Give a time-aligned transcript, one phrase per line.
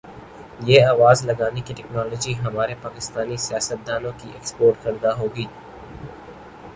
[0.61, 5.45] یہ آواز لگانے کی ٹیکنالوجی ہمارے پاکستانی سیاستدا نوں کی ایکسپورٹ کردہ ہوگی